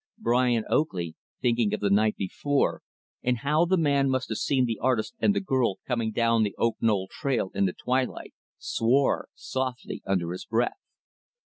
[0.17, 1.13] Brian Oakley,
[1.43, 2.81] thinking of the night before,
[3.21, 6.55] and how the man must have seen the artist and the girl coming down the
[6.57, 10.79] Oak Knoll trail in the twilight, swore softly under his breath.